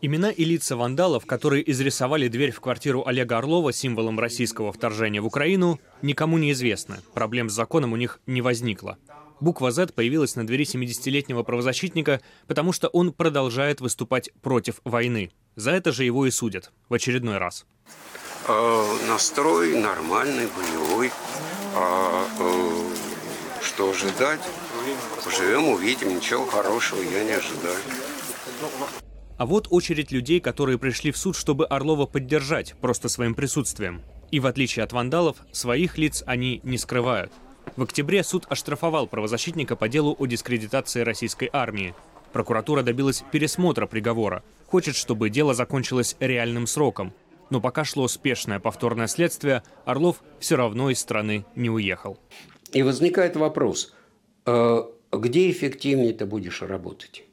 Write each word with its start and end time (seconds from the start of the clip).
Имена 0.00 0.30
и 0.30 0.44
лица 0.44 0.76
вандалов, 0.76 1.26
которые 1.26 1.68
изрисовали 1.68 2.28
дверь 2.28 2.52
в 2.52 2.60
квартиру 2.60 3.04
Олега 3.04 3.38
Орлова 3.38 3.72
символом 3.72 4.20
российского 4.20 4.72
вторжения 4.72 5.20
в 5.20 5.26
Украину, 5.26 5.80
никому 6.02 6.38
не 6.38 6.52
известны. 6.52 6.98
Проблем 7.14 7.50
с 7.50 7.54
законом 7.54 7.92
у 7.92 7.96
них 7.96 8.20
не 8.24 8.40
возникло. 8.40 8.96
Буква 9.40 9.72
Z 9.72 9.92
появилась 9.94 10.36
на 10.36 10.46
двери 10.46 10.64
70-летнего 10.64 11.42
правозащитника, 11.42 12.20
потому 12.46 12.72
что 12.72 12.86
он 12.88 13.12
продолжает 13.12 13.80
выступать 13.80 14.30
против 14.40 14.80
войны. 14.84 15.32
За 15.56 15.72
это 15.72 15.90
же 15.90 16.04
его 16.04 16.26
и 16.26 16.30
судят 16.30 16.70
в 16.88 16.94
очередной 16.94 17.38
раз. 17.38 17.66
Э, 18.46 18.84
настрой 19.08 19.80
нормальный, 19.80 20.46
боевой. 20.46 21.10
А, 21.74 22.24
э, 22.38 23.64
что 23.64 23.90
ожидать? 23.90 24.40
Поживем, 25.24 25.68
увидим. 25.68 26.14
Ничего 26.14 26.46
хорошего 26.46 27.02
я 27.02 27.24
не 27.24 27.32
ожидаю. 27.32 27.78
А 29.38 29.46
вот 29.46 29.68
очередь 29.70 30.10
людей, 30.10 30.40
которые 30.40 30.78
пришли 30.78 31.12
в 31.12 31.16
суд, 31.16 31.36
чтобы 31.36 31.64
Орлова 31.64 32.06
поддержать 32.06 32.74
просто 32.80 33.08
своим 33.08 33.36
присутствием. 33.36 34.02
И 34.32 34.40
в 34.40 34.46
отличие 34.46 34.84
от 34.84 34.92
вандалов, 34.92 35.36
своих 35.52 35.96
лиц 35.96 36.24
они 36.26 36.60
не 36.64 36.76
скрывают. 36.76 37.32
В 37.76 37.82
октябре 37.84 38.24
суд 38.24 38.46
оштрафовал 38.48 39.06
правозащитника 39.06 39.76
по 39.76 39.88
делу 39.88 40.16
о 40.18 40.26
дискредитации 40.26 41.02
российской 41.02 41.48
армии. 41.52 41.94
Прокуратура 42.32 42.82
добилась 42.82 43.22
пересмотра 43.30 43.86
приговора. 43.86 44.42
Хочет, 44.66 44.96
чтобы 44.96 45.30
дело 45.30 45.54
закончилось 45.54 46.16
реальным 46.18 46.66
сроком. 46.66 47.12
Но 47.48 47.60
пока 47.60 47.84
шло 47.84 48.08
спешное 48.08 48.58
повторное 48.58 49.06
следствие, 49.06 49.62
Орлов 49.84 50.20
все 50.40 50.56
равно 50.56 50.90
из 50.90 50.98
страны 50.98 51.44
не 51.54 51.70
уехал. 51.70 52.18
И 52.72 52.82
возникает 52.82 53.36
вопрос, 53.36 53.94
э, 54.46 54.82
где 55.12 55.50
эффективнее 55.50 56.12
ты 56.12 56.26
будешь 56.26 56.60
работать? 56.60 57.24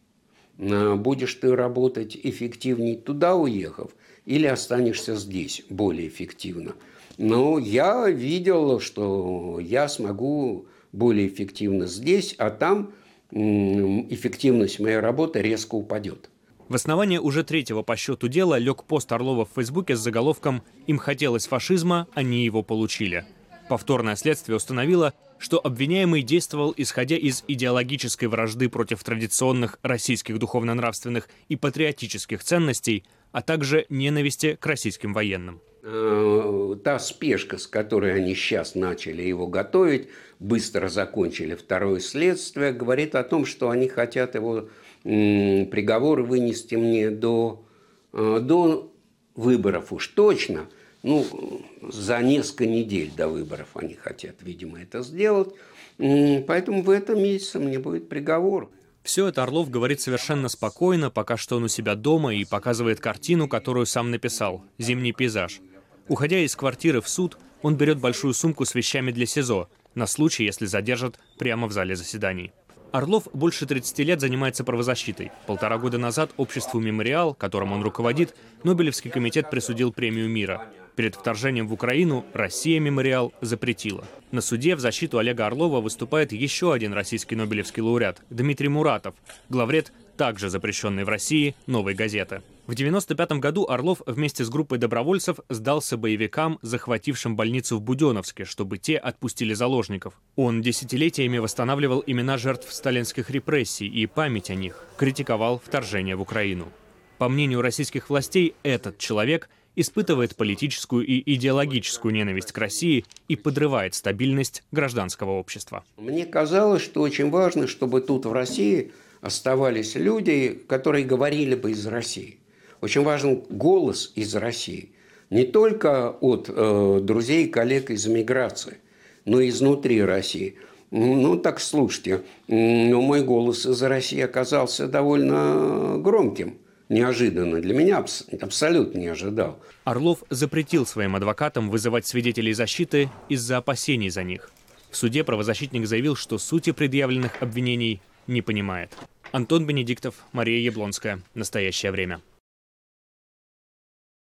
Э, 0.58 0.96
будешь 0.96 1.34
ты 1.36 1.56
работать 1.56 2.18
эффективнее 2.22 2.98
туда 2.98 3.36
уехав 3.36 3.92
или 4.26 4.48
останешься 4.48 5.16
здесь 5.16 5.64
более 5.70 6.08
эффективно. 6.08 6.76
Но 7.18 7.60
я 7.60 8.10
видел, 8.10 8.80
что 8.80 9.60
я 9.62 9.88
смогу 9.88 10.66
более 10.92 11.28
эффективно 11.28 11.88
здесь, 11.88 12.36
а 12.38 12.50
там 12.50 12.92
эффективность 13.32 14.80
моей 14.80 14.98
работы 14.98 15.42
резко 15.42 15.76
упадет. 15.76 16.30
В 16.68 16.76
основании 16.76 17.18
уже 17.18 17.44
третьего 17.44 17.84
по 17.84 17.96
счету 17.96 18.28
дела 18.28 18.58
лег 18.58 18.86
пост 18.86 19.12
Орлова 19.12 19.46
в 19.46 19.52
Фейсбуке 19.56 19.96
с 19.96 20.00
заголовком 20.00 20.64
«Им 20.88 20.98
хотелось 20.98 21.48
фашизма, 21.48 22.08
они 22.14 22.44
его 22.44 22.64
получили». 22.64 23.26
Повторное 23.70 24.16
следствие 24.16 24.56
установило, 24.56 25.14
что 25.46 25.62
обвиняемый 25.64 26.24
действовал 26.24 26.74
исходя 26.76 27.16
из 27.16 27.44
идеологической 27.48 28.28
вражды 28.28 28.68
против 28.68 29.04
традиционных 29.04 29.78
российских 29.84 30.40
духовно-нравственных 30.40 31.30
и 31.50 31.56
патриотических 31.56 32.44
ценностей, 32.44 33.04
а 33.32 33.44
также 33.44 33.86
ненависти 33.90 34.58
к 34.60 34.66
российским 34.66 35.14
военным. 35.14 35.62
Э, 35.84 36.76
та 36.84 36.98
спешка, 36.98 37.60
с 37.60 37.68
которой 37.68 38.16
они 38.16 38.34
сейчас 38.34 38.74
начали 38.74 39.22
его 39.22 39.46
готовить, 39.46 40.08
быстро 40.40 40.88
закончили 40.88 41.54
второе 41.54 42.00
следствие, 42.00 42.72
говорит 42.72 43.14
о 43.14 43.24
том, 43.24 43.46
что 43.46 43.70
они 43.70 43.88
хотят 43.88 44.34
его 44.34 44.70
приговор 45.04 46.24
вынести 46.24 46.74
мне 46.74 47.12
до, 47.12 47.68
э, 48.14 48.40
до 48.42 48.92
выборов 49.36 49.94
уж 49.94 50.08
точно– 50.08 50.68
ну, 51.06 51.62
за 51.84 52.20
несколько 52.24 52.66
недель 52.66 53.12
до 53.16 53.28
выборов 53.28 53.68
они 53.76 53.94
хотят, 53.94 54.38
видимо, 54.42 54.82
это 54.82 55.04
сделать. 55.04 55.50
Поэтому 55.98 56.82
в 56.82 56.90
этом 56.90 57.22
месяце 57.22 57.60
мне 57.60 57.78
будет 57.78 58.10
приговор. 58.10 58.72
Все 59.04 59.28
это 59.28 59.44
Орлов 59.44 59.70
говорит 59.70 60.02
совершенно 60.02 60.50
спокойно, 60.50 61.12
пока 61.12 61.38
что 61.38 61.58
он 61.58 61.66
у 61.66 61.68
себя 61.68 61.94
дома 61.94 62.34
и 62.34 62.44
показывает 62.44 63.00
картину, 63.00 63.48
которую 63.48 63.86
сам 63.86 64.10
написал– 64.10 64.66
«Зимний 64.80 65.12
пейзаж». 65.12 65.62
Уходя 66.08 66.40
из 66.40 66.56
квартиры 66.56 67.02
в 67.02 67.08
суд, 67.08 67.38
он 67.62 67.76
берет 67.76 68.00
большую 68.00 68.34
сумку 68.34 68.66
с 68.66 68.74
вещами 68.74 69.12
для 69.12 69.28
СИЗО, 69.28 69.70
на 69.94 70.08
случай, 70.08 70.44
если 70.44 70.66
задержат 70.66 71.20
прямо 71.38 71.68
в 71.68 71.72
зале 71.72 71.96
заседаний. 71.96 72.52
Орлов 72.92 73.28
больше 73.32 73.68
30 73.68 74.00
лет 74.00 74.22
занимается 74.22 74.64
правозащитой. 74.64 75.32
Полтора 75.46 75.78
года 75.78 76.00
назад 76.00 76.32
обществу 76.38 76.80
«Мемориал», 76.80 77.36
которым 77.36 77.74
он 77.74 77.84
руководит, 77.84 78.36
Нобелевский 78.64 79.12
комитет 79.12 79.52
присудил 79.52 79.94
премию 79.94 80.28
мира– 80.30 80.66
Перед 80.96 81.16
вторжением 81.16 81.68
в 81.68 81.74
Украину 81.74 82.26
Россия 82.34 82.80
мемориал 82.80 83.34
запретила. 83.42 84.06
На 84.32 84.42
суде 84.42 84.76
в 84.76 84.80
защиту 84.80 85.18
Олега 85.18 85.46
Орлова 85.46 85.82
выступает 85.82 86.32
еще 86.32 86.74
один 86.74 86.94
российский 86.94 87.36
нобелевский 87.36 87.82
лауреат– 87.82 88.22
Дмитрий 88.30 88.70
Муратов, 88.70 89.16
главред 89.50 89.92
также 90.16 90.50
запрещенной 90.50 91.04
в 91.04 91.10
России 91.10 91.56
«Новой 91.68 91.94
газеты». 91.94 92.42
В 92.68 92.72
1995 92.72 93.40
году 93.40 93.68
Орлов 93.70 94.02
вместе 94.08 94.44
с 94.44 94.50
группой 94.50 94.80
добровольцев 94.80 95.40
сдался 95.50 95.98
боевикам, 95.98 96.58
захватившим 96.64 97.36
больницу 97.36 97.78
в 97.78 97.82
Буденовске, 97.82 98.46
чтобы 98.46 98.78
те 98.78 98.98
отпустили 98.98 99.54
заложников. 99.54 100.14
Он 100.36 100.62
десятилетиями 100.62 101.38
восстанавливал 101.38 102.04
имена 102.08 102.38
жертв 102.38 102.74
сталинских 102.74 103.30
репрессий 103.30 103.88
и 103.88 104.08
память 104.08 104.50
о 104.50 104.56
них, 104.56 104.84
критиковал 104.98 105.62
вторжение 105.64 106.16
в 106.16 106.22
Украину. 106.22 106.72
По 107.18 107.30
мнению 107.30 107.62
российских 107.62 108.10
властей, 108.10 108.56
этот 108.64 108.98
человек– 108.98 109.50
испытывает 109.76 110.36
политическую 110.36 111.06
и 111.06 111.22
идеологическую 111.36 112.14
ненависть 112.14 112.52
к 112.52 112.58
России 112.58 113.06
и 113.28 113.36
подрывает 113.36 113.94
стабильность 113.94 114.64
гражданского 114.72 115.32
общества. 115.32 115.84
Мне 115.98 116.26
казалось, 116.26 116.82
что 116.82 117.02
очень 117.02 117.30
важно, 117.30 117.68
чтобы 117.68 118.02
тут 118.02 118.26
в 118.26 118.34
России 118.34 118.92
оставались 119.22 119.96
люди, 119.96 120.60
которые 120.68 121.06
говорили 121.06 121.56
бы 121.56 121.72
из 121.72 121.86
России. 121.88 122.38
Очень 122.82 123.04
важен 123.04 123.44
голос 123.50 124.12
из 124.16 124.36
России. 124.36 124.92
Не 125.30 125.44
только 125.44 126.12
от 126.12 126.50
э, 126.50 127.00
друзей 127.02 127.46
и 127.46 127.50
коллег 127.50 127.90
из 127.90 128.08
эмиграции, 128.08 128.78
но 129.26 129.42
и 129.42 129.50
изнутри 129.50 130.04
России. 130.04 130.56
Ну, 130.92 131.36
так 131.36 131.60
слушайте, 131.60 132.22
но 132.48 133.02
мой 133.02 133.24
голос 133.24 133.66
из 133.66 133.82
России 133.82 134.22
оказался 134.22 134.88
довольно 134.88 135.98
громким 135.98 136.60
неожиданно. 136.90 137.62
Для 137.62 137.74
меня 137.74 137.98
абс- 137.98 138.26
абсолютно 138.42 138.98
не 139.00 139.08
ожидал. 139.08 139.60
Орлов 139.84 140.24
запретил 140.30 140.86
своим 140.86 141.16
адвокатам 141.16 141.70
вызывать 141.70 142.06
свидетелей 142.06 142.54
защиты 142.54 143.10
из-за 143.30 143.58
опасений 143.58 144.10
за 144.10 144.24
них. 144.24 144.52
В 144.92 144.98
суде 144.98 145.24
правозащитник 145.24 145.88
заявил, 145.88 146.16
что 146.16 146.38
сути 146.38 146.72
предъявленных 146.72 147.42
обвинений 147.42 148.02
не 148.28 148.42
понимает. 148.42 148.92
Антон 149.32 149.66
Бенедиктов, 149.66 150.16
Мария 150.32 150.60
Яблонская. 150.60 151.22
Настоящее 151.34 151.92
время. 151.92 152.22